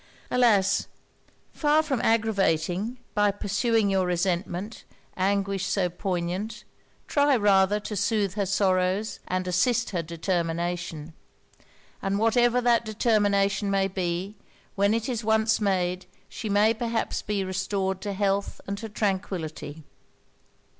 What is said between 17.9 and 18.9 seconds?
to health and to